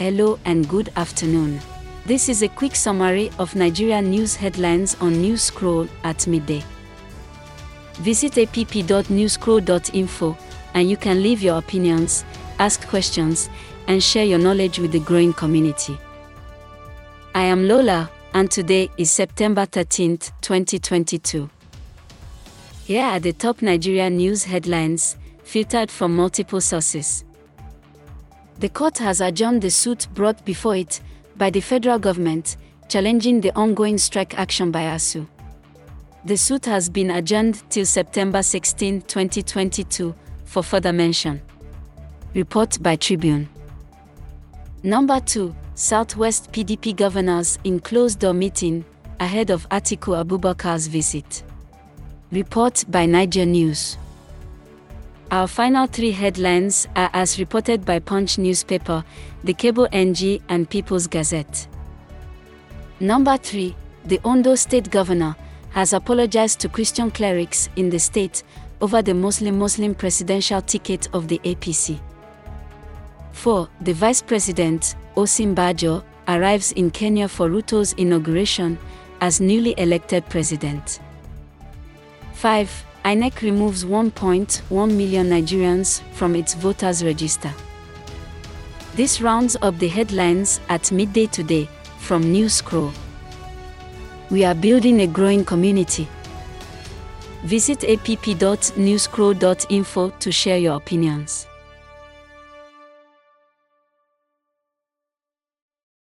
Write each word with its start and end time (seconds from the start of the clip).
Hello 0.00 0.38
and 0.44 0.68
good 0.68 0.90
afternoon. 0.94 1.60
This 2.06 2.28
is 2.28 2.42
a 2.42 2.48
quick 2.48 2.76
summary 2.76 3.32
of 3.40 3.56
Nigeria 3.56 4.00
news 4.00 4.36
headlines 4.36 4.94
on 5.00 5.20
News 5.20 5.42
Scroll 5.42 5.88
at 6.04 6.24
midday. 6.28 6.62
Visit 7.94 8.38
app.newscroll.info 8.38 10.38
and 10.74 10.88
you 10.88 10.96
can 10.96 11.20
leave 11.20 11.42
your 11.42 11.58
opinions, 11.58 12.24
ask 12.60 12.86
questions, 12.86 13.50
and 13.88 14.00
share 14.00 14.24
your 14.24 14.38
knowledge 14.38 14.78
with 14.78 14.92
the 14.92 15.00
growing 15.00 15.32
community. 15.32 15.98
I 17.34 17.42
am 17.46 17.66
Lola, 17.66 18.08
and 18.34 18.48
today 18.48 18.90
is 18.98 19.10
September 19.10 19.66
13th, 19.66 20.30
2022. 20.42 21.50
Here 22.84 23.04
are 23.04 23.18
the 23.18 23.32
top 23.32 23.62
Nigeria 23.62 24.08
news 24.08 24.44
headlines, 24.44 25.16
filtered 25.42 25.90
from 25.90 26.14
multiple 26.14 26.60
sources. 26.60 27.24
The 28.58 28.68
court 28.68 28.98
has 28.98 29.20
adjourned 29.20 29.62
the 29.62 29.70
suit 29.70 30.08
brought 30.14 30.44
before 30.44 30.74
it 30.74 31.00
by 31.36 31.50
the 31.50 31.60
federal 31.60 32.00
government, 32.00 32.56
challenging 32.88 33.40
the 33.40 33.54
ongoing 33.54 33.98
strike 33.98 34.36
action 34.36 34.72
by 34.72 34.82
ASUU. 34.82 35.28
The 36.24 36.36
suit 36.36 36.64
has 36.66 36.88
been 36.88 37.12
adjourned 37.12 37.62
till 37.70 37.86
September 37.86 38.42
16, 38.42 39.02
2022, 39.02 40.12
for 40.44 40.64
further 40.64 40.92
mention. 40.92 41.40
Report 42.34 42.82
by 42.82 42.96
Tribune. 42.96 43.48
Number 44.82 45.20
2. 45.20 45.54
Southwest 45.76 46.50
PDP 46.50 46.96
governors 46.96 47.60
in 47.62 47.78
closed 47.78 48.18
door 48.18 48.34
meeting 48.34 48.84
ahead 49.20 49.50
of 49.50 49.68
Atiku 49.68 50.24
Abubakar's 50.24 50.88
visit. 50.88 51.44
Report 52.32 52.84
by 52.88 53.06
Naija 53.06 53.46
News. 53.46 53.96
Our 55.30 55.46
final 55.46 55.86
three 55.86 56.12
headlines 56.12 56.88
are 56.96 57.10
as 57.12 57.38
reported 57.38 57.84
by 57.84 57.98
Punch 57.98 58.38
newspaper, 58.38 59.04
the 59.44 59.52
Cable 59.52 59.86
NG, 59.92 60.40
and 60.48 60.68
People's 60.70 61.06
Gazette. 61.06 61.68
Number 62.98 63.36
3. 63.36 63.76
The 64.06 64.20
Ondo 64.24 64.54
State 64.54 64.90
Governor 64.90 65.36
has 65.72 65.92
apologized 65.92 66.60
to 66.60 66.70
Christian 66.70 67.10
clerics 67.10 67.68
in 67.76 67.90
the 67.90 67.98
state 67.98 68.42
over 68.80 69.02
the 69.02 69.12
Muslim 69.12 69.58
Muslim 69.58 69.94
presidential 69.94 70.62
ticket 70.62 71.08
of 71.12 71.28
the 71.28 71.38
APC. 71.44 72.00
4. 73.32 73.68
The 73.82 73.92
Vice 73.92 74.22
President, 74.22 74.96
Osinbajo, 75.14 76.02
arrives 76.26 76.72
in 76.72 76.90
Kenya 76.90 77.28
for 77.28 77.50
Ruto's 77.50 77.92
inauguration 77.94 78.78
as 79.20 79.42
newly 79.42 79.74
elected 79.76 80.24
president. 80.30 81.00
5. 82.32 82.84
INEC 83.08 83.40
removes 83.40 83.86
1.1 83.86 84.90
million 84.94 85.30
Nigerians 85.30 86.02
from 86.12 86.36
its 86.36 86.52
voters' 86.52 87.02
register. 87.02 87.50
This 88.96 89.22
rounds 89.22 89.56
up 89.62 89.78
the 89.78 89.88
headlines 89.88 90.60
at 90.68 90.92
midday 90.92 91.24
today 91.24 91.70
from 91.96 92.30
News 92.30 92.56
Scroll. 92.56 92.92
We 94.30 94.44
are 94.44 94.54
building 94.54 95.00
a 95.00 95.06
growing 95.06 95.42
community. 95.42 96.06
Visit 97.44 97.82
app.newscroll.info 97.84 100.10
to 100.10 100.30
share 100.30 100.58
your 100.58 100.76
opinions. 100.76 101.47